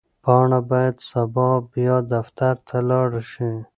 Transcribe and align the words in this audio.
پاڼه 0.23 0.59
باید 0.69 0.95
سبا 1.09 1.49
بیا 1.73 1.95
دفتر 2.13 2.55
ته 2.67 2.77
لاړه 2.89 3.21
شي. 3.31 3.51